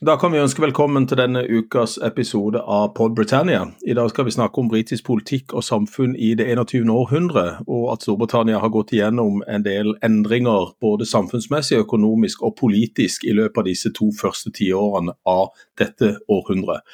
[0.00, 3.62] Da kan vi ønske velkommen til denne ukas episode av Pod Britannia.
[3.80, 6.90] I dag skal vi snakke om britisk politikk og samfunn i det 21.
[6.92, 13.24] århundre, og at Storbritannia har gått igjennom en del endringer både samfunnsmessig, økonomisk og politisk
[13.24, 15.48] i løpet av disse to første tiårene av
[15.80, 16.84] dette århundret.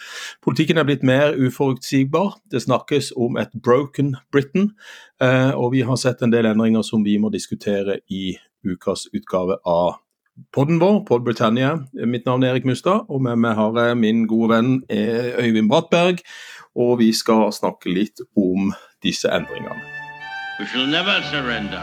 [0.46, 2.38] Politikken er blitt mer uforutsigbar.
[2.54, 4.76] Det snakkes om et broken Britain,
[5.18, 9.58] eh, og vi har sett en del endringer som vi må diskutere i ukas utgave
[9.66, 9.98] av
[10.52, 11.78] podden vår, Pod Britannia.
[11.92, 15.68] Mitt navn er Erik Mustad, og med meg har jeg min gode venn eh, Øyvind
[15.70, 16.22] Brattberg.
[16.76, 18.72] Og vi skal snakke litt om
[19.04, 19.80] disse endringene.
[20.60, 21.82] We shall never surrender.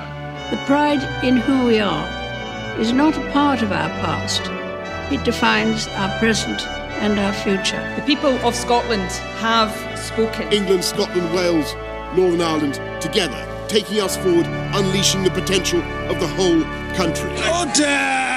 [0.49, 2.07] The pride in who we are
[2.81, 4.41] is not a part of our past.
[5.11, 6.61] It defines our present
[7.01, 7.81] and our future.
[7.95, 10.51] The people of Scotland have spoken.
[10.51, 11.75] England, Scotland, Wales,
[12.15, 16.63] Northern Ireland, together, taking us forward, unleashing the potential of the whole
[16.95, 17.29] country.
[17.59, 18.28] Order!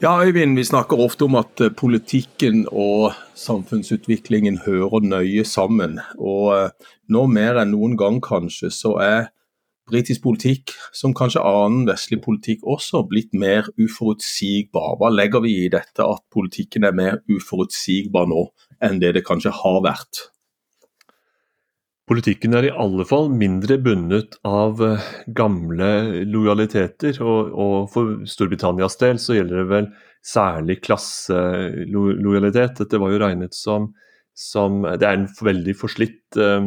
[0.00, 5.98] Ja, Øyvind, vi snakker ofte om at eh, politikken og samfunnsutviklingen hører nøye sammen.
[6.16, 6.70] Og eh,
[7.12, 9.28] nå mer enn noen gang kanskje, så er
[9.92, 14.96] britisk politikk, som kanskje annen vestlig politikk også, blitt mer uforutsigbar.
[14.96, 18.46] Hva legger vi i dette at politikken er mer uforutsigbar nå
[18.80, 20.30] enn det det kanskje har vært?
[22.10, 25.90] Politikken er i alle fall mindre bundet av eh, gamle
[26.26, 29.86] lojaliteter, og, og for Storbritannias del så gjelder det vel
[30.26, 32.80] særlig klasselojalitet.
[32.82, 33.92] Dette var jo regnet som,
[34.34, 36.66] som Det er en veldig forslitt eh,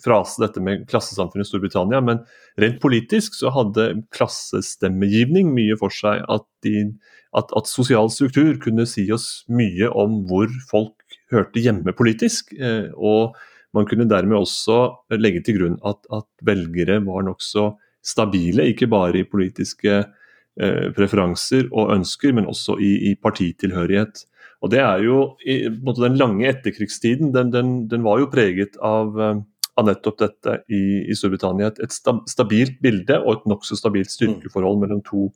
[0.00, 2.24] frase, dette med klassesamfunnet i Storbritannia, men
[2.60, 6.24] rent politisk så hadde klassestemmegivning mye for seg.
[6.24, 6.88] At, de,
[7.36, 12.56] at, at sosial struktur kunne si oss mye om hvor folk hørte hjemme politisk.
[12.56, 13.36] Eh, og
[13.74, 14.78] man kunne dermed også
[15.18, 17.72] legge til grunn at, at velgere var nokså
[18.04, 24.24] stabile, ikke bare i politiske eh, preferanser og ønsker, men også i, i partitilhørighet.
[24.64, 29.16] Og det er jo, i, Den lange etterkrigstiden den, den, den var jo preget av,
[29.20, 29.40] eh,
[29.76, 31.72] av nettopp dette i, i Storbritannia.
[31.72, 35.30] Et, et, stabilt bilde og et nokså stabilt styrkeforhold mellom to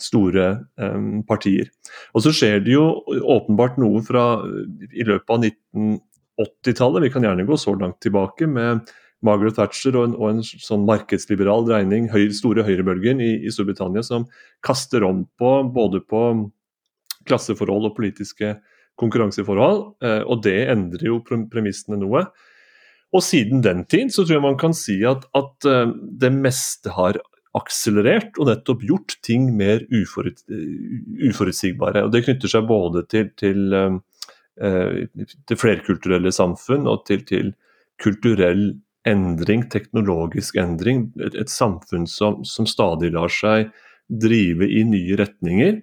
[0.00, 0.48] store
[0.80, 1.70] eh, partier.
[2.16, 2.90] Og så skjer det jo
[3.36, 4.26] åpenbart noe fra
[4.92, 6.00] i løpet av 19
[6.40, 7.06] 80-tallet.
[7.06, 8.86] Vi kan gjerne gå så langt tilbake med
[9.24, 14.04] Margaret Thatcher og en, og en sånn markedsliberal dreining, høy, store høyrebølgen i, i, Storbritannia,
[14.06, 14.26] som
[14.66, 16.22] kaster om på både på
[17.26, 18.56] klasseforhold og politiske
[19.00, 19.86] konkurranseforhold.
[20.04, 22.26] Eh, og det endrer jo premissene noe.
[23.16, 26.90] Og siden den tid så tror jeg man kan si at, at uh, det meste
[26.92, 27.16] har
[27.56, 30.42] akselerert og nettopp gjort ting mer uforut,
[31.24, 32.02] uforutsigbare.
[32.04, 33.96] Og det knytter seg både til, til Eh,
[34.56, 37.54] til flerkulturelle samfunn og til, til,
[38.02, 38.74] kulturell
[39.06, 41.10] endring, teknologisk endring.
[41.22, 43.70] Et, et samfunn som, som, stadig lar seg
[44.10, 45.80] drive i nye retninger.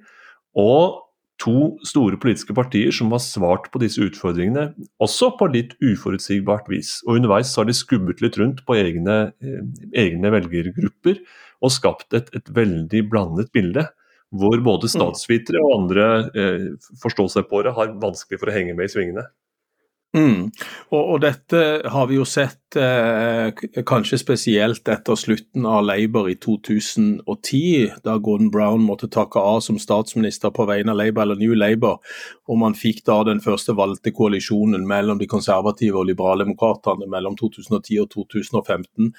[0.60, 1.00] Og
[1.42, 4.70] to store politiske partier som har svart på disse utfordringene,
[5.02, 7.00] også på litt uforutsigbart vis.
[7.08, 9.66] Og underveis har de skubbet litt rundt på egne, eh,
[10.06, 11.20] egne velgergrupper
[11.64, 13.88] og skapt et, et veldig blandet bilde
[14.34, 14.94] hvor både mm.
[14.96, 16.68] statsvitere og andre eh,
[17.04, 19.28] forståsegpåere har vanskelig for å henge med i svingene.
[20.14, 20.50] Mm.
[20.94, 27.92] Og, og, dette har vi jo sett kanskje spesielt etter slutten av Labour i 2010,
[28.06, 32.00] da Gordon Brown måtte takke av som statsminister på vegne av Labour, eller New Labour,
[32.50, 38.02] og man fikk da den første valgte koalisjonen mellom de konservative og liberaldemokratene mellom 2010
[38.04, 39.12] og 2015.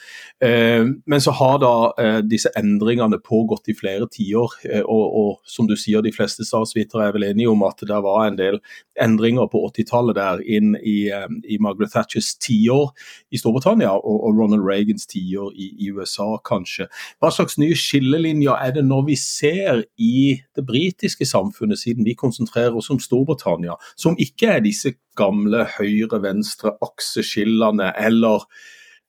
[0.44, 5.30] Eh, men så har da eh, disse endringene pågått i flere tiår, eh, og, og,
[5.48, 8.60] som du sier, de fleste statsvitere er vel enige om at det var en del
[9.00, 12.92] endringer på 80-tallet der inn i, eh, i Margaret Thatchers tiår
[13.34, 16.88] i Storbritannia og, og Ronald Reagans tiår i, i, USA, kanskje.
[17.20, 22.14] Hva slags nye skillelinjer er det når vi ser i det britiske samfunnet, siden vi
[22.18, 28.38] konsentrerer oss om Storbritannia, som ikke er disse gamle høyre-venstre-akseskillene eller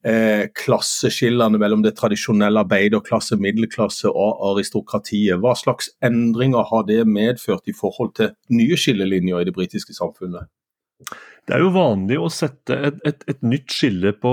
[0.05, 5.39] eh, klasseskillene mellom det tradisjonelle arbeiderklasse, middelklasse og aristokratiet.
[5.41, 10.43] Hva slags endringer har det medført i forhold til nye skillelinjer i det britiske samfunnet?
[11.45, 14.31] Det er jo vanlig å sette et, et, et nytt skille på,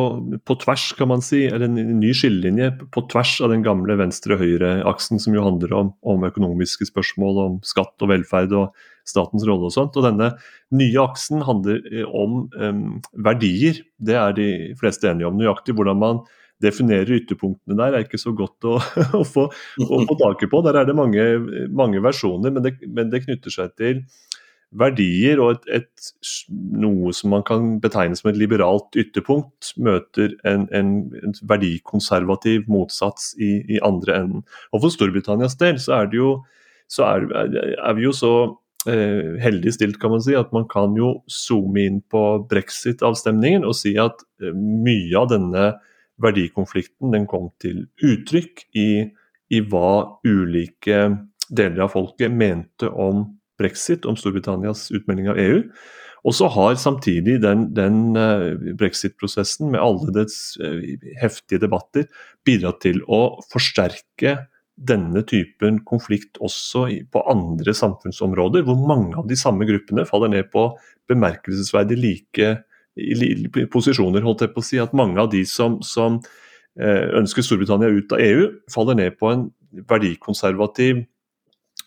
[0.48, 5.20] på, tvers, kan man si, eller en ny skillelinje på tvers av den gamle venstre-høyre-aksen,
[5.20, 9.74] som jo handler om, om, økonomiske spørsmål, om skatt og velferd og statens rolle og
[9.76, 9.98] sånt.
[10.00, 10.30] Og denne
[10.72, 12.86] nye aksen handler eh, om um,
[13.28, 13.82] verdier.
[14.00, 14.48] Det er de
[14.80, 15.36] fleste enige om.
[15.36, 16.24] Nøyaktig hvordan man
[16.62, 18.78] definerer ytterpunktene der, er ikke så godt å,
[19.20, 20.64] å få, å få taket på.
[20.64, 21.28] Der er det mange,
[21.68, 24.06] mange versjoner, men det, men det knytter seg til
[24.78, 26.08] verdier og et, et,
[26.48, 33.32] noe som man kan betegne som et liberalt ytterpunkt, møter en, en, en verdikonservativ motsats
[33.38, 34.46] i, i, andre enden.
[34.72, 36.34] Og For Storbritannias del så er jo
[36.92, 37.24] så er,
[37.80, 38.32] er vi jo så
[38.90, 43.76] eh, heldig stilt, kan man si, at man kan jo zoome inn på brexit-avstemningen og
[43.78, 45.70] si at eh, mye av denne
[46.22, 48.88] verdikonflikten den kom til uttrykk i,
[49.56, 51.06] i hva ulike
[51.48, 53.24] deler av folket mente om
[53.62, 55.62] brexit, om Storbritannias utmelding av EU.
[56.22, 60.78] Og så har samtidig den, den uh, brexit-prosessen med alle dets uh,
[61.18, 62.06] heftige debatter
[62.46, 64.36] bidratt til å forsterke
[64.82, 70.48] denne typen konflikt også på andre samfunnsområder, hvor mange av de samme gruppene faller ned
[70.54, 70.70] på
[71.10, 72.52] bemerkelsesverdig like
[73.72, 74.22] posisjoner.
[74.24, 76.20] holdt jeg på å si, At mange av de som, som
[76.78, 79.50] eh, ønsker Storbritannia ut av EU, faller ned på en
[79.88, 81.04] verdikonservativ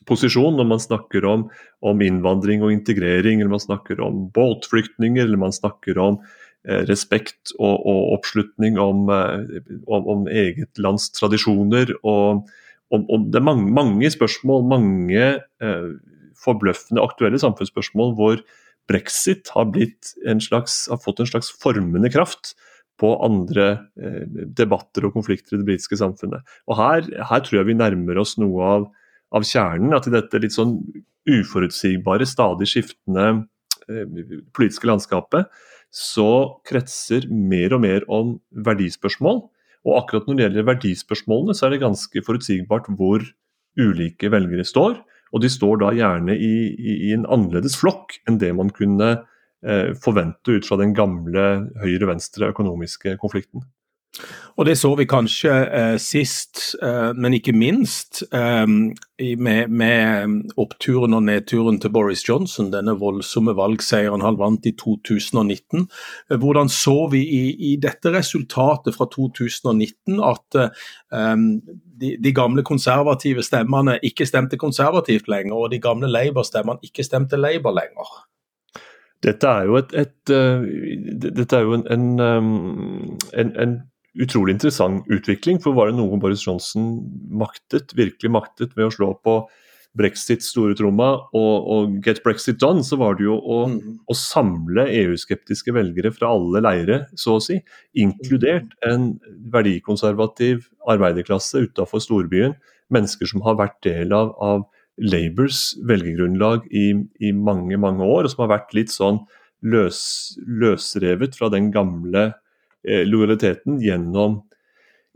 [0.10, 1.48] posisjon når man snakker om,
[1.86, 6.20] om innvandring og integrering, eller man snakker om båtflyktninger, eller man snakker om
[6.68, 11.96] eh, respekt og, og oppslutning om, eh, om, om, eget lands tradisjoner.
[12.04, 12.46] og
[12.94, 15.88] om det er mange, mange spørsmål, mange eh,
[16.40, 18.44] forbløffende aktuelle samfunnsspørsmål hvor
[18.90, 19.72] brexit har,
[20.46, 22.54] slags, har, fått en slags formende kraft
[23.02, 23.68] på andre
[24.00, 24.24] eh,
[24.56, 26.46] debatter og konflikter i det britiske samfunnet.
[26.70, 28.86] Og her, her, tror jeg vi nærmer oss noe av,
[29.34, 29.96] av, kjernen.
[29.98, 30.78] At i dette litt sånn
[31.26, 33.26] uforutsigbare, stadig skiftende
[33.90, 34.06] eh,
[34.56, 35.50] politiske landskapet,
[35.96, 36.30] så
[36.68, 39.46] kretser mer og mer om verdispørsmål
[39.86, 43.24] og akkurat når det gjelder verdispørsmålene, så er det ganske forutsigbart hvor
[43.78, 44.98] ulike velgere står.
[45.34, 49.12] Og de står da gjerne i, i, i en annerledes flokk enn det man kunne
[49.14, 51.46] eh, forvente ut fra den gamle
[51.84, 53.66] høyre-venstre økonomiske konflikten.
[54.56, 58.66] Og Det så vi kanskje eh, sist, eh, men ikke minst, eh,
[59.38, 65.88] med, med, oppturen og nedturen til Boris Johnson, denne voldsomme valgseieren han vant i 2019.
[66.32, 67.42] Eh, hvordan så vi i,
[67.72, 71.44] i, dette resultatet fra 2019 at eh,
[72.00, 77.36] de, de, gamle konservative stemmene ikke stemte konservativt lenger, og de gamle Labour-stemmene ikke stemte
[77.36, 78.16] Labour lenger?
[79.24, 80.64] Dette er jo, et, et, uh,
[81.36, 82.20] dette er jo en, en,
[83.34, 83.78] en, en
[84.22, 85.60] utrolig interessant utvikling.
[85.64, 86.98] For var det noe Boris Johnson
[87.32, 89.40] maktet, virkelig maktet ved å slå på
[89.96, 93.78] brexits store tromma og, og, get brexit done, så var det jo å, mm.
[94.12, 97.62] å samle EU-skeptiske velgere fra alle leire, så å si.
[98.04, 99.14] Inkludert en
[99.54, 102.58] verdikonservativ arbeiderklasse utafor storbyen.
[102.94, 104.66] Mennesker som har vært del av, av
[105.02, 106.90] Labours velgergrunnlag i,
[107.24, 109.24] i, mange, mange år, og som har vært litt sånn
[109.66, 110.02] løs,
[110.44, 112.34] løsrevet fra den gamle
[112.86, 114.40] lojaliteten gjennom,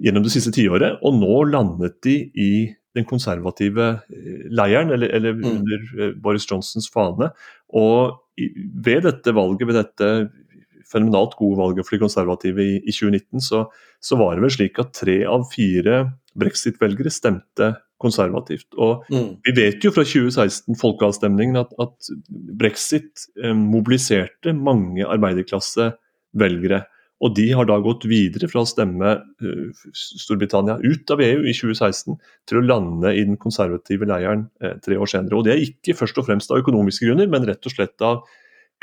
[0.01, 0.98] gjennom det siste tiåret.
[1.06, 2.51] Og nå landet de i
[2.98, 5.48] den konservative eh, leiren, eller, eller mm.
[5.51, 6.21] under mm.
[6.24, 7.31] Boris Johnsons fane.
[7.77, 8.18] Og
[8.86, 10.12] ved dette valget, ved dette
[10.89, 13.66] fenomenalt gode valget for de konservative i, i 2019, så,
[14.01, 16.01] så, var det vel slik at tre av fire
[16.39, 18.69] brexit-velgere stemte konservativt.
[18.80, 19.31] Og mm.
[19.45, 22.13] vi vet jo fra 2016, folkeavstemningen, at, at
[22.57, 26.86] brexit eh, mobiliserte mange arbeiderklassevelgere.
[27.19, 31.56] Og de har da gått videre fra å stemme uh, Storbritannia ut av EU i
[31.56, 32.16] 2016
[32.48, 35.36] til å lande i den konservative leiren uh, tre år senere.
[35.36, 38.24] Og det er ikke først og fremst av økonomiske grunner, men rett og slett av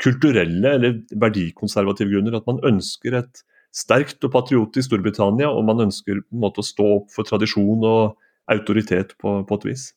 [0.03, 2.37] kulturelle eller verdikonservative grunner.
[2.37, 3.41] At man ønsker et
[3.73, 8.17] sterkt og patriotisk Storbritannia, og man ønsker måte å stå opp for tradisjon og
[8.53, 9.89] autoritet på, på et vis.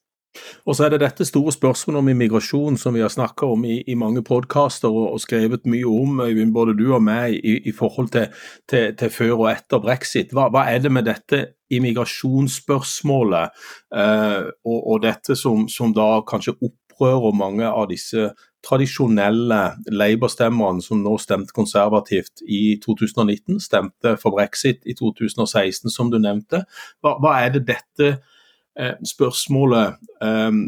[0.66, 3.80] Og så er det dette store spørsmålet om immigrasjon som vi har snakka om i,
[3.82, 6.20] i, mange podkaster og, og, skrevet mye om,
[6.54, 8.28] både du og meg, i, i forhold til,
[8.70, 10.34] til, til, før og etter brexit.
[10.36, 13.50] Hva, hva, er det med dette immigrasjonsspørsmålet
[13.94, 18.30] eh, og, og, dette som, som, da kanskje opprører mange av disse
[18.66, 26.20] tradisjonelle Labour-stemmerne som nå stemte konservativt i 2019, stemte for brexit i 2016, som du
[26.20, 26.66] nevnte.
[27.00, 28.18] Hva, hva er det dette
[29.06, 30.62] spørsmålet um,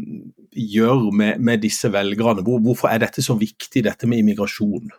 [0.53, 2.43] gjør med, med, disse velgerne?
[2.45, 4.91] Hvor, hvorfor er dette så viktig, dette med immigrasjon?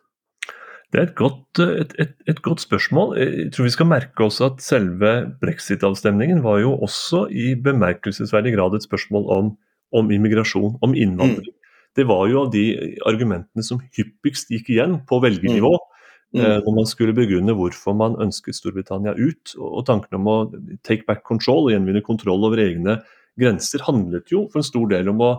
[0.95, 3.17] Det er et godt, et, et, et godt, spørsmål.
[3.19, 8.77] Jeg tror vi skal merke oss at selve brexit-avstemningen var jo også i bemerkelsesverdig grad
[8.79, 9.51] et spørsmål om,
[9.91, 11.51] om immigrasjon, om innvandring.
[11.51, 11.61] Mm.
[11.99, 12.65] Det var jo av de
[13.07, 15.75] argumentene som hyppigst gikk igjen på velgernivå.
[15.75, 15.94] Mm.
[16.35, 16.43] Mm.
[16.43, 19.55] Eh, når man skulle begrunne hvorfor man ønsket Storbritannia ut.
[19.61, 20.39] Og tanken om å
[20.83, 22.99] take back control gjenvinne kontroll over egne
[23.39, 25.33] grenser handlet jo for en stor del om å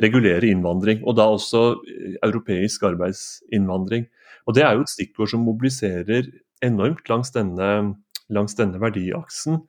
[0.00, 4.08] regulere innvandring, og da også eh, europeisk arbeidsinnvandring.
[4.44, 6.28] Og Det er jo et stikkord som mobiliserer
[6.64, 7.94] enormt langs denne,
[8.28, 9.62] langs denne verdiaksen.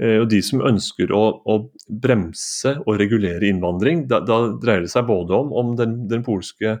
[0.00, 4.94] Eh, og De som ønsker å, å, bremse og regulere innvandring, da, da, dreier det
[4.94, 6.78] seg både om, om den, den, polske,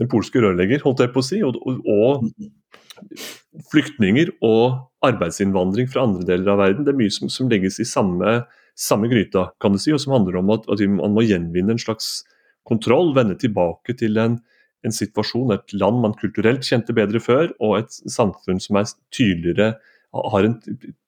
[0.00, 2.54] den, polske, rørlegger, holdt jeg på å si, og, og mm
[3.72, 6.86] flyktninger og arbeidsinnvandring fra andre deler av verden.
[6.86, 8.42] Det er mye som, som legges i samme
[8.76, 11.80] samme gryta, kan du si, og som handler om at, at man må gjenvinne en
[11.80, 12.20] slags
[12.68, 14.38] kontroll, vende tilbake til en,
[14.84, 19.74] en situasjon, et land man kulturelt kjente bedre før, og et samfunn som er tydeligere,
[20.16, 20.56] har en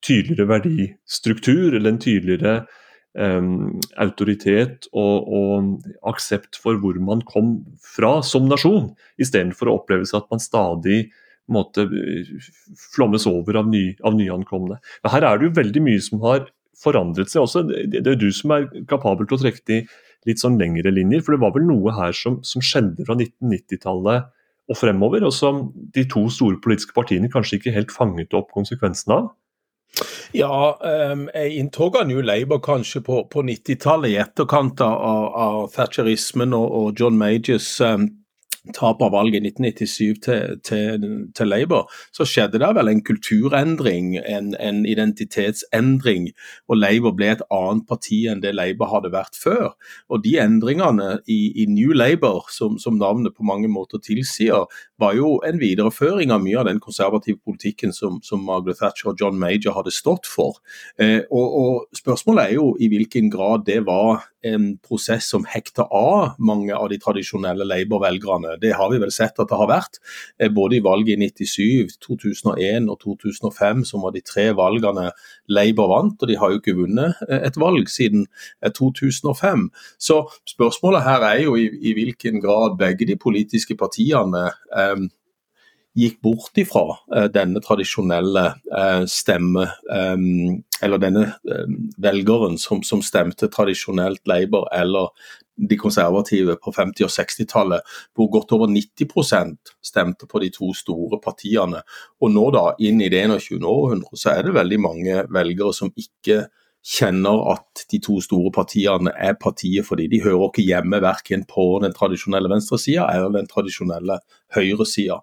[0.04, 2.54] tydeligere verdistruktur eller en tydeligere
[3.16, 5.70] um, autoritet og, og,
[6.10, 11.00] aksept for hvor man kom fra som nasjon, istedenfor å oppleve seg at man stadig
[11.52, 11.86] måte,
[12.94, 14.78] flommes over av, ny, av nyankomne.
[15.02, 16.46] Men her er det jo veldig mye som har
[16.78, 17.64] forandret seg også.
[17.68, 19.82] Det, er er du som er kapabel til å trekke de
[20.28, 21.24] litt sånn lengre linjer.
[21.24, 24.28] For det var vel noe her som, som skjedde fra 1990-tallet
[24.68, 29.16] og fremover, og som de to store politiske partiene kanskje ikke helt fanget opp konsekvensene
[29.16, 29.30] av?
[30.36, 30.76] Ja,
[31.12, 34.98] um, jeg inntog jo Labour kanskje på, på 90-tallet, i etterkant av,
[35.32, 38.10] av thatcherismen og, og John Majors um,
[38.74, 44.16] tap av valget i 1997 til, til, til, Labour, så skjedde det vel en kulturendring,
[44.18, 46.30] en, en, identitetsendring.
[46.68, 49.72] Og Labour ble et annet parti enn det Labour hadde vært før.
[50.12, 54.66] Og de endringene i, i New Labour, som, som, navnet på mange måter tilsier,
[54.98, 59.20] var jo en videreføring av mye av den konservative politikken som, som Margaret Thatcher og
[59.20, 60.58] John Major hadde stått for.
[60.98, 65.88] Eh, og, og Spørsmålet er jo i hvilken grad det var en prosess som hekter
[65.94, 68.56] av mange av de tradisjonelle Labour-velgerne.
[68.62, 69.98] Det har vi vel sett at det har vært.
[70.38, 75.10] Eh, både i valget i 97, 2001 og 2005, som var de tre valgene
[75.48, 76.22] Labour vant.
[76.22, 78.26] Og de har jo ikke vunnet eh, et valg siden
[78.62, 79.68] 2005.
[79.68, 85.08] Eh, Så spørsmålet her er jo i, i hvilken grad begge de politiske partiene eh,
[85.98, 91.66] gikk bort ifra uh, denne tradisjonelle uh, stemme, um, eller denne uh,
[91.98, 95.10] velgeren som, som, stemte tradisjonelt Labour eller
[95.58, 101.18] de konservative på 50- og 60-tallet, hvor godt over 90% stemte på de to store
[101.22, 101.82] partiene.
[102.22, 103.66] Og nå da, inn i det 21.
[103.66, 106.44] århundre, så er det veldig mange velgere som ikke
[106.88, 111.66] kjenner at de to store partiene er partiet fordi de hører ikke hjemme verken på
[111.82, 114.20] den tradisjonelle venstresida eller den tradisjonelle
[114.54, 115.18] høyresida.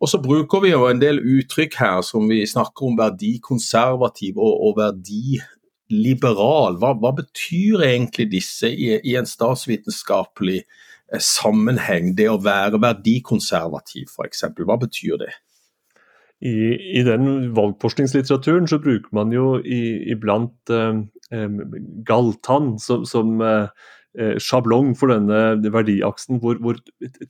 [0.00, 4.54] Og så bruker vi jo en del uttrykk her som vi snakker om verdikonservativ og,
[4.66, 6.78] og verdiliberal.
[6.80, 14.08] Hva, hva, betyr egentlig disse i, i en statsvitenskapelig eh, sammenheng, det å være verdikonservativ
[14.08, 14.46] f.eks.?
[14.64, 15.34] Hva betyr det?
[16.40, 16.56] I,
[16.96, 21.02] I, den valgforskningslitteraturen så bruker man jo i, iblant eh,
[21.36, 21.58] eh,
[22.08, 23.68] Galtan som, som eh,
[24.42, 26.78] sjablong for denne verdiaksen, hvor, hvor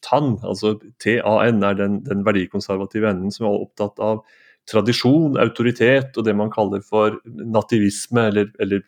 [0.00, 4.22] TAN, altså TAN, er den, den, verdikonservative enden som er opptatt av
[4.70, 8.84] tradisjon, autoritet og det man kaller for nativisme, eller, eller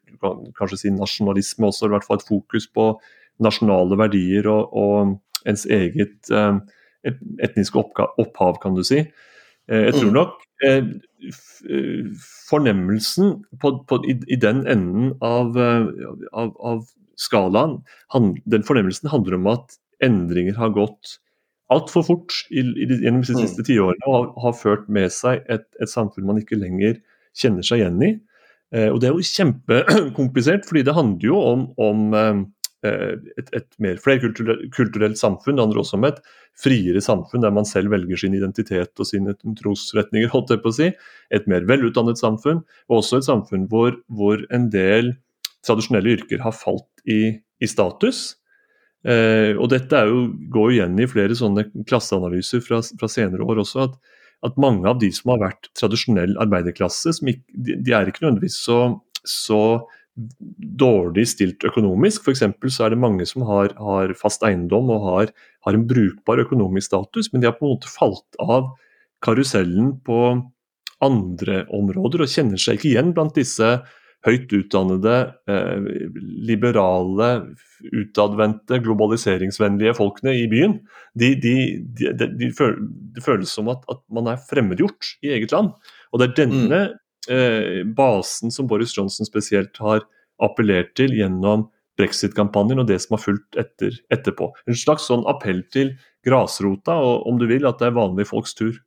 [0.59, 2.93] kanskje si nasjonalisme også, i hvert fall et fokus på
[3.43, 6.57] nasjonale verdier og, og ens eget eh,
[7.43, 9.03] etniske opphav, kan du si.
[9.69, 10.17] Eh, jeg tror mm.
[10.19, 10.83] nok eh,
[12.49, 16.85] fornemmelsen på, på, i, i, den enden av, av, av
[17.21, 17.81] skalaen,
[18.49, 21.19] den fornemmelsen handler om at endringer har gått
[21.73, 23.69] altfor fort i, i, gjennom de siste mm.
[23.69, 26.99] tiårene og har, har, ført med seg et, et, samfunn man ikke lenger
[27.39, 28.13] kjenner seg igjen i.
[28.75, 32.43] Eh, og Det er jo kjempekomplisert, fordi det handler jo om, om eh,
[33.39, 35.57] et, et, mer flerkulturelt samfunn.
[35.57, 36.23] Det handler også om et
[36.59, 40.33] friere samfunn der man selv velger sin identitet og sine trosretninger.
[40.35, 40.93] holdt jeg på å si.
[41.33, 45.15] Et mer velutdannet samfunn, og også et samfunn hvor, hvor en del
[45.67, 48.33] tradisjonelle yrker har falt i, i status.
[49.03, 53.63] Eh, og dette jo, går jo igjen i flere sånne klasseanalyser fra, fra senere år
[53.65, 53.89] også.
[53.89, 53.97] At,
[54.47, 58.61] at, mange av de som har vært tradisjonell arbeiderklasse, ikke, de, de, er ikke nødvendigvis
[58.67, 58.79] så,
[59.27, 59.63] så
[60.83, 62.27] dårlig stilt økonomisk.
[62.27, 62.45] F.eks.
[62.75, 65.35] så er det mange som har, har fast eiendom og har,
[65.67, 68.75] har, en brukbar økonomisk status, men de har på en måte falt av
[69.23, 70.21] karusellen på
[71.03, 73.81] andre områder og kjenner seg ikke igjen blant disse
[74.27, 75.17] høyt utdannede,
[75.51, 75.87] eh,
[76.47, 77.29] liberale,
[77.91, 80.79] utadvendte, globaliseringsvennlige folkene i byen,
[81.19, 81.57] de, de,
[81.99, 82.79] de, de føler,
[83.17, 85.73] det føles som at, at, man er fremmedgjort i eget land.
[86.13, 86.99] Og det er denne mm.
[87.35, 90.05] eh, basen som Boris Johnson spesielt har
[90.43, 91.69] appellert til gjennom
[92.01, 94.49] brexit-kampanjen og det som har fulgt etter, etterpå.
[94.71, 95.93] En slags sånn appell til
[96.27, 98.79] grasrota, og om du vil, at det er vanlige folks tur.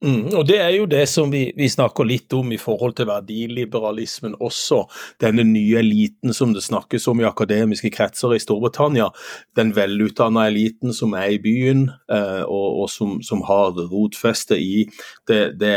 [0.00, 3.08] Mm, og Det er jo det som vi, vi, snakker litt om i forhold til
[3.10, 4.86] verdiliberalismen også.
[5.20, 9.10] Denne nye eliten som det snakkes om i akademiske kretser i Storbritannia.
[9.56, 14.86] Den velutdanna eliten som er i byen, eh, og, og som, som, har rotfeste i
[15.28, 15.76] det, det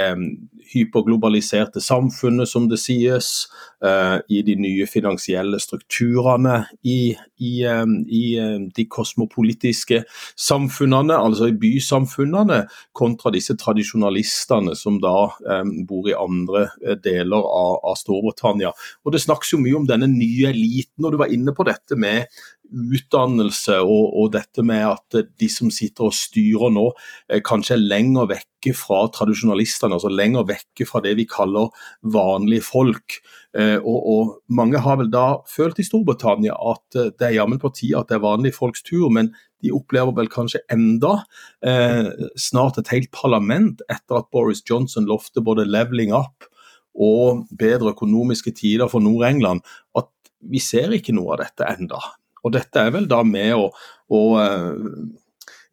[0.72, 3.50] hyperglobaliserte samfunnet, som det sies,
[3.84, 7.12] Eh, i de nye finansielle strukturene, i,
[7.44, 10.06] i, eh, i um, de kosmopolitiske
[10.39, 12.62] samfunnene, altså i bysamfunnene,
[12.96, 18.72] kontra disse tradisjonelle tradisjonalistene som da eh, bor i andre eh, deler av, av, Storbritannia.
[19.05, 21.96] Og Det snakkes jo mye om denne nye eliten, og du var inne på dette
[21.96, 22.27] med
[22.72, 26.88] utdannelse og, og, dette med at de som sitter og styrer nå,
[27.29, 31.70] eh, kanskje er lenger vekke fra tradisjonalistene, altså lenger vekke fra det vi kaller
[32.15, 33.20] vanlige folk.
[33.53, 37.62] Eh, og, og, Mange har vel da følt i Storbritannia at eh, det er jammen
[37.62, 41.20] på tide at det er vanlige folks tur, men de opplever vel kanskje enda
[41.65, 46.50] eh, snart et helt parlament etter at Boris Johnson lovte både 'leveling up'
[46.93, 49.63] og bedre økonomiske tider for Nord-England,
[49.98, 50.12] at
[50.46, 51.98] vi ser ikke noe av dette enda.
[52.43, 53.67] Og dette er vel da med å,
[54.13, 54.71] å eh,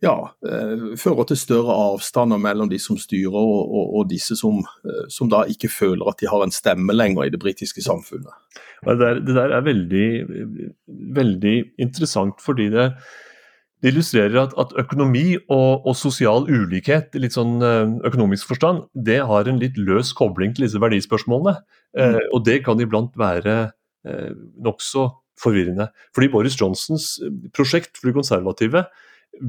[0.04, 0.14] ja,
[0.48, 5.06] eh, fører til større avstander mellom de som styrer og, og, og disse som, eh,
[5.12, 8.32] som, da ikke føler at de har en stemme lenger i det britiske samfunnet.
[8.86, 10.06] Det der, det der er veldig,
[11.18, 12.86] veldig, interessant, fordi det,
[13.84, 19.20] det illustrerer at, at økonomi og, og, sosial ulikhet i litt sånn økonomisk forstand, det
[19.28, 21.58] har en litt løs kobling til disse verdispørsmålene.
[21.96, 22.00] Mm.
[22.00, 23.56] Eh, og det kan iblant være
[24.06, 24.30] eh,
[24.64, 25.08] nokså
[25.40, 25.90] forvirrende.
[26.16, 28.86] Fordi Boris Johnsons eh, prosjekt for de konservative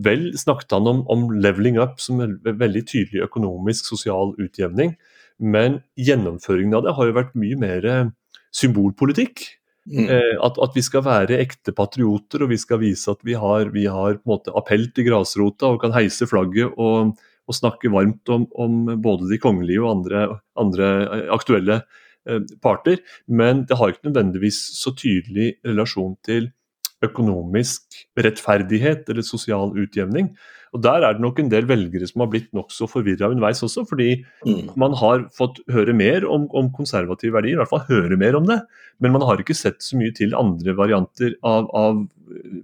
[0.06, 4.94] Vel snakket han om, om leveling up som en veldig tydelig økonomisk, sosial utjevning.
[5.42, 8.12] Men gjennomføringen av det har jo vært mye mer eh,
[8.56, 9.44] symbolpolitikk.
[9.90, 10.06] Mm.
[10.06, 13.72] Eh, at, at, vi skal være ekte patrioter og vi skal vise at vi har,
[13.74, 17.16] vi har måte appell til grasrota og kan heise flagget og,
[17.50, 20.22] og snakke varmt om, om, både de kongelige og andre,
[20.62, 20.92] andre
[21.34, 21.82] aktuelle
[22.62, 26.52] parter, men det har ikke nødvendigvis så tydelig relasjon til
[27.06, 30.32] økonomisk rettferdighet eller sosial utjevning.
[30.72, 33.84] Og Der er det nok en del velgere som har blitt nokså forvirra underveis også,
[33.90, 34.72] fordi mm.
[34.80, 38.48] man har fått høre mer om, om, konservative verdier, i hvert fall høre mer om
[38.48, 38.62] det,
[39.04, 42.06] men man har ikke sett så mye til andre varianter av, av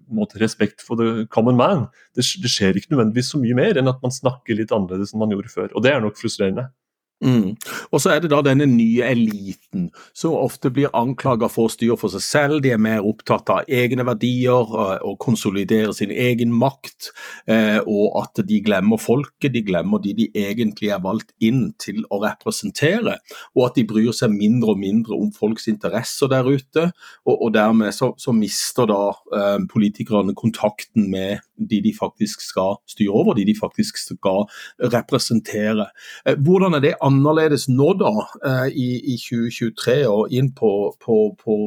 [0.08, 1.90] måte, respekt for the common man.
[2.16, 5.26] Det, det skjer ikke nødvendigvis så mye mer enn at man snakker litt annerledes enn
[5.26, 6.70] man gjorde før, og det er nok frustrerende.
[7.18, 7.56] Mm.
[7.92, 11.98] Og så er det da denne nye eliten som ofte blir anklaget for å styre
[11.98, 12.60] for seg selv.
[12.62, 17.10] De er mer opptatt av egne verdier eh, og konsolidere sin egen makt.
[17.50, 22.04] Eh, og at de glemmer folket, de glemmer de de egentlig er valgt inn til
[22.14, 23.18] å representere.
[23.58, 26.92] Og at de bryr seg mindre og mindre om folks interesser der ute.
[27.26, 29.02] Og, og dermed så, så, mister da
[29.34, 34.46] eh, politikerne kontakten med de de faktisk skal styre over, de de faktisk skal
[34.94, 35.90] representere.
[36.26, 38.14] Eh, hvordan er det annerledes nå da,
[38.46, 41.58] eh, i, i 2023 og inn på, på, på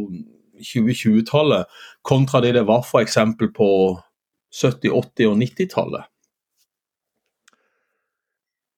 [0.61, 1.67] 2020-tallet,
[2.03, 3.19] kontra det det var f.eks.
[3.57, 3.71] på
[4.55, 6.09] 70-, 80- og 90-tallet?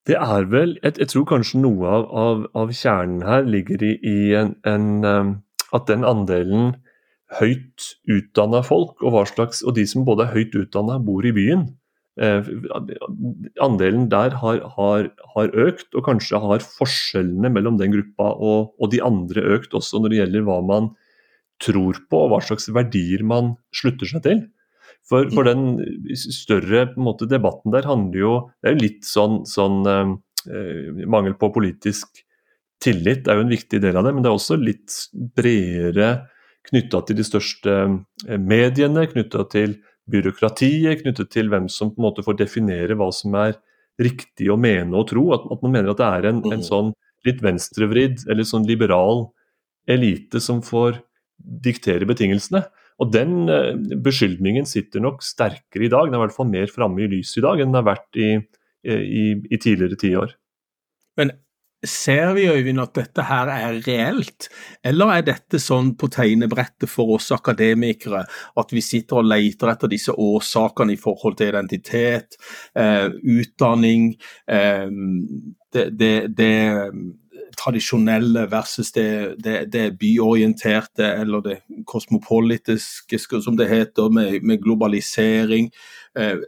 [0.07, 3.93] Det er vel jeg, jeg, tror kanskje noe av, av, av kjernen her ligger i,
[4.03, 5.29] i en, en, eh,
[5.79, 6.73] at den andelen
[7.39, 11.71] høyt utdanna folk, og, slags, og de som både er høyt utdanna, bor i byen,
[12.21, 12.45] Eh,
[13.65, 18.91] andelen der har, har, har, økt, og kanskje har forskjellene mellom den gruppa og, og,
[18.93, 20.91] de andre økt også når det gjelder hva man
[21.63, 24.43] tror på og hva slags verdier man slutter seg til.
[25.09, 25.81] For, for den
[26.21, 31.49] større måte, debatten der handler jo Det er jo litt sånn, sånn eh, mangel på
[31.57, 32.21] politisk
[32.83, 35.01] tillit er jo en viktig del av det, men det er også litt
[35.33, 36.13] bredere
[36.69, 39.77] knytta til de største eh, mediene, knytta til
[40.13, 43.57] byråkratiet, knyttet til hvem som på en måte får definere hva som er
[44.03, 45.29] riktig å mene og tro.
[45.37, 46.67] At, at man mener at det er en, en mm.
[46.67, 46.93] sånn
[47.27, 49.29] litt venstrevridd eller sånn liberal
[49.91, 50.99] elite som får
[51.63, 52.65] diktere betingelsene.
[53.03, 53.73] Og Den eh,
[54.05, 57.41] beskyldningen sitter nok sterkere i dag, den er i hvert fall mer framme i lyset
[57.41, 58.35] i dag enn den har vært i,
[58.87, 60.37] i, i tidligere tiår.
[61.19, 61.35] Men
[61.83, 64.47] Ser vi Øyvind, at dette her er reelt,
[64.87, 68.21] eller er dette sånn på tegnebrettet for oss akademikere
[68.63, 72.39] at vi sitter og leter etter disse årsakene i forhold til identitet,
[72.79, 74.13] eh, utdanning,
[74.47, 74.87] eh,
[75.75, 76.55] det, det, det,
[77.59, 81.57] tradisjonelle versus det, det, byorienterte eller det
[81.89, 85.71] kosmopolitiske, som det heter, med, med globalisering.
[86.19, 86.41] Eh,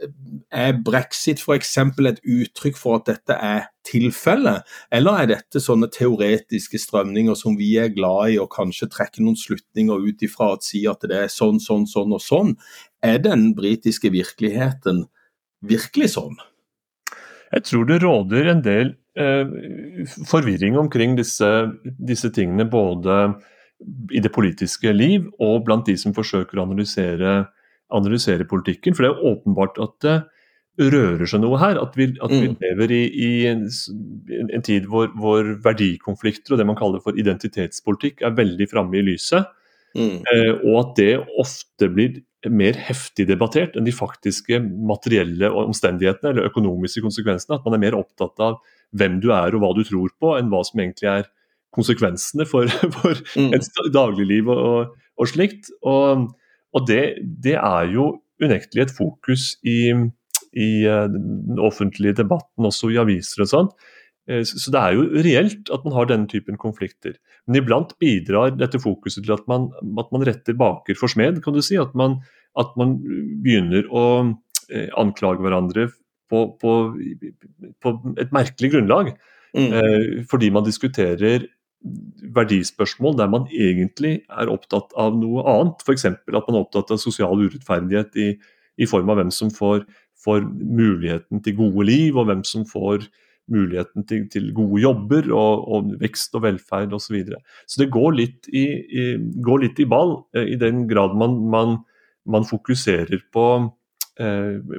[0.53, 1.77] er brexit f.eks.
[1.79, 7.75] et uttrykk for at dette er tilfellet, eller er dette sånne teoretiske strømninger som vi
[7.81, 11.33] er glad i og kanskje trekker noen slutninger ut ifra og sier at det er
[11.33, 12.57] sånn, sånn, sånn og sånn?
[13.05, 15.05] Er den britiske virkeligheten
[15.65, 16.37] virkelig sånn?
[17.55, 19.51] Jeg tror det råder en del eh,
[20.27, 21.51] forvirring omkring disse,
[21.85, 23.35] disse tingene, både
[24.15, 27.45] i det politiske liv og blant de som forsøker å analysere
[27.95, 28.95] analysere politikken.
[28.95, 31.79] For det er åpenbart at det rører seg noe her.
[31.81, 32.57] At vi, at vi mm.
[32.63, 33.67] lever i, i en,
[34.49, 39.05] en, tid hvor, hvor, verdikonflikter og det man kaller for identitetspolitikk er veldig framme i
[39.13, 39.51] lyset.
[39.95, 40.23] Mm.
[40.27, 46.51] Eh, og at det ofte blir mer heftig debattert enn de faktiske materielle omstendighetene eller
[46.51, 47.59] økonomiske konsekvensene.
[47.59, 48.59] At man er mer opptatt av
[48.95, 51.31] hvem du er og hva du tror på, enn hva som egentlig er
[51.75, 53.55] konsekvensene for, for mm.
[53.57, 55.73] et dagligliv og, og, og slikt.
[55.87, 56.29] Og,
[56.75, 58.11] og det, det, er jo
[58.43, 59.91] unektelig et fokus i,
[60.59, 63.75] i uh, den offentlige debatten, også i aviser og sånn.
[64.31, 67.19] Uh, så det er jo reelt at man har denne typen konflikter.
[67.47, 71.57] Men iblant bidrar dette fokuset til at man, at man retter baker for smed, kan
[71.57, 71.79] du si.
[71.81, 72.21] At man,
[72.61, 72.97] at man
[73.45, 75.91] begynner å uh, anklage hverandre
[76.33, 76.73] på, på,
[77.85, 79.15] på, et merkelig grunnlag.
[79.55, 80.25] Mm.
[80.27, 81.45] fordi man diskuterer
[82.35, 85.85] verdispørsmål der man egentlig er opptatt av noe annet.
[85.85, 86.07] F.eks.
[86.09, 88.31] at man er opptatt av sosial urettferdighet i,
[88.81, 89.85] i form av hvem som får,
[90.25, 93.05] får, muligheten til gode liv, og hvem som får
[93.53, 97.07] muligheten til, til gode jobber og, og, vekst og velferd osv.
[97.07, 97.41] Så, videre.
[97.69, 99.07] så det går litt i, i,
[99.45, 101.79] går litt i ball, eh, i den grad man, man,
[102.25, 103.49] man fokuserer på,
[104.23, 104.79] eh,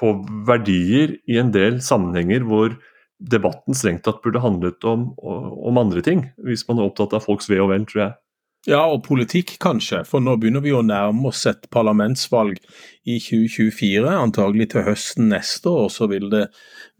[0.00, 0.14] på
[0.48, 2.74] verdier i en del sammenhenger hvor
[3.22, 7.46] debatten strengt tatt burde handlet om, om, andre ting, hvis man er opptatt av folks
[7.50, 8.14] ve og vel, tror jeg.
[8.62, 12.60] Ja, og politikk kanskje, for nå begynner vi å nærme oss et parlamentsvalg
[13.02, 14.06] i 2024.
[14.06, 16.44] Antagelig til høsten neste år så vil det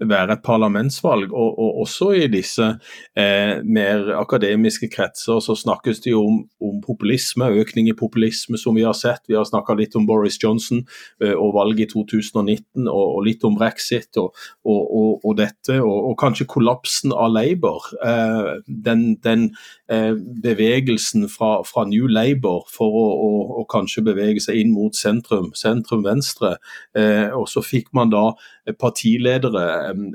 [0.02, 1.30] være et parlamentsvalg.
[1.30, 2.66] Og, og også i disse
[3.14, 8.74] eh, mer akademiske kretser så snakkes det jo om, om, populisme, økning i populisme som
[8.74, 9.22] vi har sett.
[9.30, 10.82] Vi har snakka litt om Boris Johnson
[11.22, 14.34] eh, og valget i 2019, og, og litt om brexit og,
[14.66, 15.78] og dette.
[15.78, 17.86] Og, kanskje kollapsen av Labour.
[18.02, 19.48] Eh, den, den
[19.90, 24.96] eh, bevegelsen fra, fra, New Labour for å, å, å, kanskje bevege seg inn mot
[24.96, 26.56] sentrum, sentrum venstre.
[26.98, 28.30] Eh, og så fikk man da
[28.78, 29.66] partiledere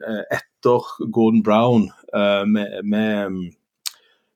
[0.08, 3.32] Eh, etter Gordon Brown eh, med, med,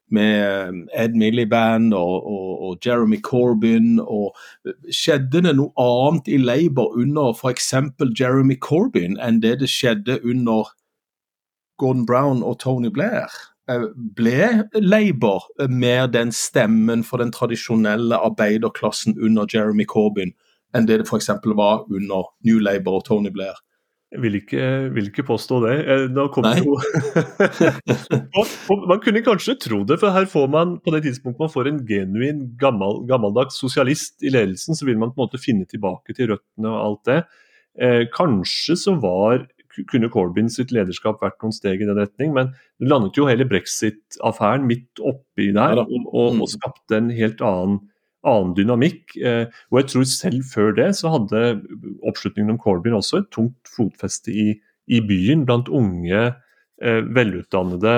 [0.09, 3.99] med Ed Miliband og, og, og, Jeremy Corbyn.
[3.99, 4.35] og
[4.91, 7.73] Skjedde det noe annet i Labour under f.eks.
[8.19, 10.73] Jeremy Corbyn enn det det skjedde under
[11.81, 13.31] Gordon Brown og Tony Blair?
[13.69, 20.33] Eh, ble Labour mer den stemmen for den tradisjonelle arbeiderklassen under Jeremy Corbyn
[20.75, 21.29] enn det det f.eks.
[21.57, 23.59] var under New Labour og Tony Blair?
[24.11, 25.75] Jeg vil ikke, vil ikke påstå det.
[26.11, 26.55] Nei.
[26.59, 26.75] jo
[28.91, 31.79] Man kunne kanskje tro det, for her får man på det tidspunktet man får en
[31.87, 36.33] genuin gammel, gammeldags sosialist i ledelsen, så vil man på en måte finne tilbake til
[36.33, 37.19] røttene og alt det.
[37.79, 39.45] Eh, kanskje så var
[39.91, 43.47] kunne Corbyn sitt lederskap vært noen steg i den retning, men det landet jo hele
[43.49, 47.79] brexit-affæren midt oppi der og, og, og, skapte en helt annen
[48.27, 49.15] annen dynamikk.
[49.17, 51.43] Eh, og jeg tror selv før det så hadde
[52.07, 54.47] oppslutningen om Corbyn også et tungt fotfeste i,
[54.91, 56.23] i byen blant unge,
[56.81, 57.95] eh, velutdannede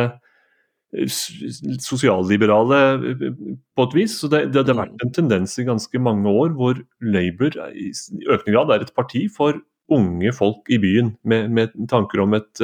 [0.95, 1.11] eh,
[1.83, 2.81] sosialliberale
[3.75, 4.17] på et vis.
[4.21, 7.91] Så det, det, det, har vært en tendens i ganske mange år hvor Labour i
[8.29, 9.59] økende grad er et parti for
[9.95, 12.61] unge folk i byen, med, med tanker om et,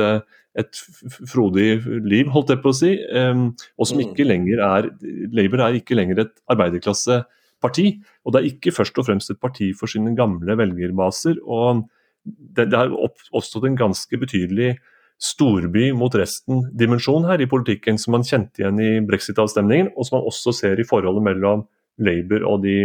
[0.60, 0.82] et
[1.30, 2.94] frodig liv, holdt jeg på å si.
[3.00, 4.06] Og som mm.
[4.08, 4.89] ikke lenger er
[5.36, 7.88] Labour er ikke lenger et arbeiderklasseparti.
[8.26, 11.42] Og det er ikke først og fremst et parti for sine gamle velgerbaser.
[11.46, 11.88] og
[12.26, 14.74] det, det har oppstått en ganske betydelig
[15.20, 20.30] storby mot resten-dimensjon her i politikken, som man kjente igjen i brexit-avstemningen, og som man
[20.32, 21.65] også ser i forholdet mellom
[22.00, 22.78] Labour og de,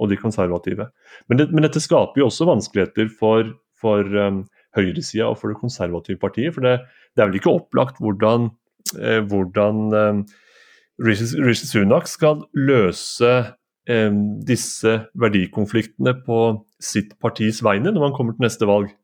[0.00, 0.88] og de konservative.
[1.28, 3.52] Men, det, men, dette skaper jo også vanskeligheter for,
[3.84, 4.44] for um,
[4.76, 6.54] høyresida og for det konservative partiet.
[6.56, 6.78] For det,
[7.14, 8.48] det er vel ikke opplagt hvordan,
[8.96, 10.24] eh, hvordan um,
[11.04, 13.36] Rishi Sunak skal løse
[14.48, 16.36] disse verdikonfliktene på
[16.80, 18.94] sitt partis vegne når man kommer til neste valg?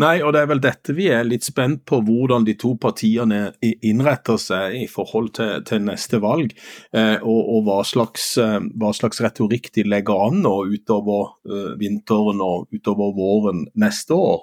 [0.00, 3.40] Nei, og det er vel dette vi er litt spent på, hvordan de to partiene
[3.64, 6.54] innretter seg i forhold til, til neste valg.
[6.94, 11.72] Eh, og, og hva, slags, eh, hva, slags, retorikk de legger an nå utover eh,
[11.80, 14.42] vinteren og utover våren neste år.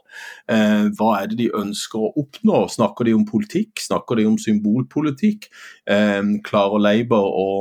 [0.52, 2.66] Eh, hva er det de ønsker å oppnå?
[2.72, 3.84] Snakker de om politikk?
[3.84, 5.52] Snakker de om symbolpolitikk?
[5.90, 7.52] Eh, klarer Labour å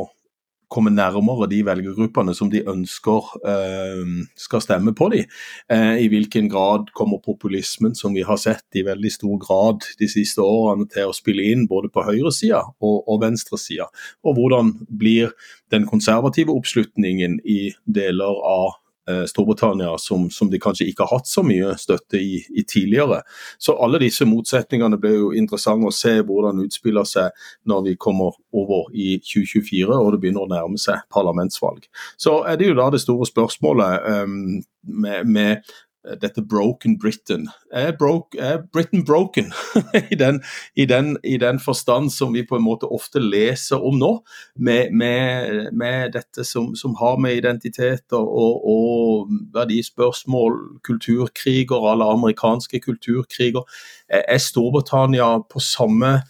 [0.70, 5.30] komme nærmere de velgergruppene som de ønsker eh, skal stemme på dem.
[5.72, 10.08] Eh, I hvilken grad kommer populismen, som vi har sett i veldig stor grad de
[10.10, 13.90] siste årene, til å spille inn både på høyresida og, og venstresida?
[14.24, 15.34] Og hvordan blir
[15.74, 18.78] den konservative oppslutningen i deler av
[19.26, 23.22] Storbritannia som, som, de kanskje ikke har hatt så mye støtte i, i, tidligere.
[23.58, 27.34] Så alle disse motsetningene blir jo interessante å se hvordan utspiller seg
[27.70, 31.86] når vi kommer over i 2024 og det begynner å nærme seg parlamentsvalg.
[32.20, 35.72] Så er det jo da det store spørsmålet um, med, med
[36.20, 37.48] dette broken Britain.
[37.70, 39.52] Er, broke, er Britain broken?
[40.10, 40.42] I, den,
[40.74, 44.10] i, den, I, den, forstand som vi på en måte ofte leser om nå,
[44.56, 52.80] med, med, med dette som, som, har med identiteter og, og verdispørsmål, kulturkriger, alle amerikanske
[52.80, 53.66] kulturkriger.
[54.08, 56.20] Er Storbritannia på samme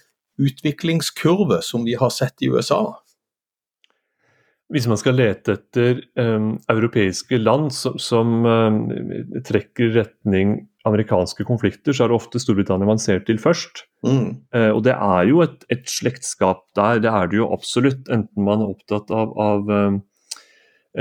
[0.41, 2.83] utviklingskurve som vi har sett i USA?
[4.71, 8.85] Hvis man skal lete etter um, europeiske land som, som um,
[9.47, 13.85] trekker retning amerikanske konflikter, så er det ofte Storbritannia man ser til først.
[14.07, 14.39] Mm.
[14.55, 18.07] Uh, og det er jo et, et, slektskap der, det er det jo absolutt.
[18.15, 20.01] Enten man er opptatt av, av um,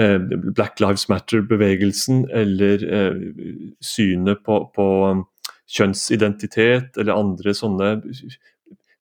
[0.01, 0.17] uh,
[0.49, 3.21] Black Lives Matter-bevegelsen eller uh,
[3.86, 4.89] synet på, på
[5.69, 7.93] kjønnsidentitet eller andre sånne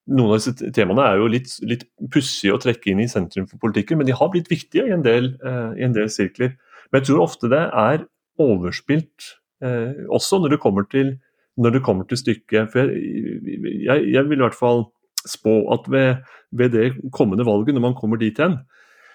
[0.09, 3.61] noen av disse temaene er jo litt, litt pussige å trekke inn i sentrum for
[3.63, 6.55] politikken, men de har blitt viktige i en del, eh, i en del sirkler.
[6.89, 8.07] Men jeg tror ofte det er
[8.41, 11.19] overspilt, eh, også når det kommer til,
[11.59, 12.71] det kommer til stykket.
[12.73, 14.87] For jeg, jeg, jeg, vil i hvert fall
[15.27, 18.61] spå at ved, ved, det kommende valget, når man kommer dit hen,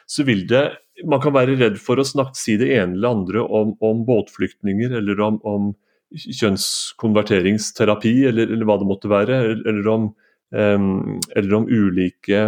[0.08, 0.78] så vil det
[1.10, 4.92] Man kan være redd for å snakke, si det ene eller andre om, om båtflyktninger
[5.00, 5.72] eller om, om
[6.14, 10.06] kjønnskonverteringsterapi eller, eller, hva det måtte være, eller om
[10.54, 12.42] eller om ulike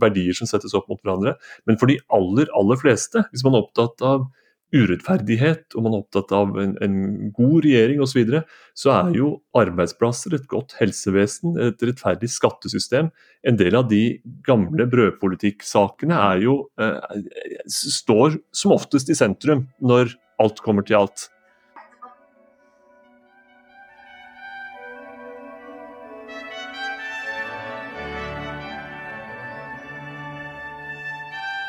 [0.00, 1.36] verdier som settes opp mot hverandre.
[1.68, 4.26] Men for de aller, aller fleste, hvis man er opptatt av
[4.74, 6.96] urettferdighet og man er opptatt av en, en
[7.36, 8.40] god regjering osv., så, videre,
[8.78, 13.12] så er jo arbeidsplasser, et godt helsevesen, et rettferdig skattesystem
[13.44, 17.22] En del av de gamle brødpolitikksakene er jo, eh,
[17.68, 21.28] står som oftest i sentrum når alt kommer til alt.